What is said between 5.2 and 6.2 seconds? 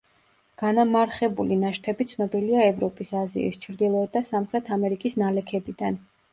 ნალექებიდან.